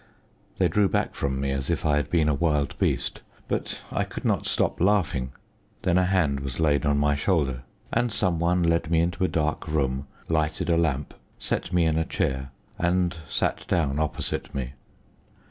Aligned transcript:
They 0.57 0.67
drew 0.67 0.89
back 0.89 1.13
from 1.13 1.39
me 1.39 1.51
as 1.51 1.69
if 1.69 1.85
I 1.85 1.97
had 1.97 2.09
been 2.09 2.27
a 2.27 2.33
wild 2.33 2.75
beast, 2.79 3.21
but 3.47 3.81
I 3.91 4.03
could 4.03 4.25
not 4.25 4.47
stop 4.47 4.81
laughing. 4.81 5.31
Then 5.83 5.99
a 5.99 6.05
hand 6.05 6.39
was 6.39 6.59
laid 6.59 6.87
on 6.87 6.97
my 6.97 7.13
shoulder, 7.13 7.61
and 7.93 8.11
some 8.11 8.39
one 8.39 8.63
led 8.63 8.89
me 8.89 8.99
into 9.01 9.23
a 9.23 9.27
dark 9.27 9.67
room, 9.67 10.07
lighted 10.27 10.71
a 10.71 10.75
lamp, 10.75 11.13
set 11.37 11.71
me 11.71 11.85
in 11.85 11.99
a 11.99 12.03
chair, 12.05 12.49
and 12.79 13.15
sat 13.29 13.67
down 13.67 13.99
opposite 13.99 14.55
me. 14.55 14.73